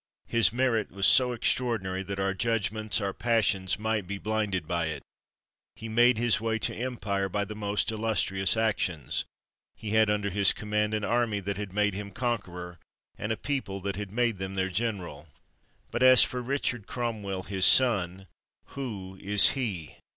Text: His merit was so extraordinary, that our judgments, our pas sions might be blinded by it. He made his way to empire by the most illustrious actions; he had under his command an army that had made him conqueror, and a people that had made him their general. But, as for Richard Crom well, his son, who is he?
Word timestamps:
His 0.25 0.51
merit 0.51 0.89
was 0.91 1.05
so 1.05 1.31
extraordinary, 1.31 2.01
that 2.01 2.19
our 2.19 2.33
judgments, 2.33 2.99
our 2.99 3.13
pas 3.13 3.45
sions 3.45 3.77
might 3.77 4.07
be 4.07 4.17
blinded 4.17 4.67
by 4.67 4.87
it. 4.87 5.03
He 5.75 5.87
made 5.87 6.17
his 6.17 6.41
way 6.41 6.57
to 6.57 6.73
empire 6.75 7.29
by 7.29 7.45
the 7.45 7.53
most 7.53 7.91
illustrious 7.91 8.57
actions; 8.57 9.25
he 9.75 9.91
had 9.91 10.09
under 10.09 10.31
his 10.31 10.53
command 10.53 10.95
an 10.95 11.03
army 11.03 11.39
that 11.41 11.57
had 11.57 11.71
made 11.71 11.93
him 11.93 12.09
conqueror, 12.09 12.79
and 13.19 13.31
a 13.31 13.37
people 13.37 13.79
that 13.81 13.95
had 13.95 14.09
made 14.11 14.41
him 14.41 14.55
their 14.55 14.69
general. 14.69 15.27
But, 15.91 16.01
as 16.01 16.23
for 16.23 16.41
Richard 16.41 16.87
Crom 16.87 17.21
well, 17.21 17.43
his 17.43 17.67
son, 17.67 18.25
who 18.69 19.19
is 19.21 19.49
he? 19.49 19.97